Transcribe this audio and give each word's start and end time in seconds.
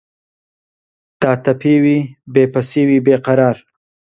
داتەپیوی، 1.21 2.01
بێ 2.33 2.43
پەسیوی 2.53 3.03
بێ 3.05 3.15
قەرار 3.25 3.57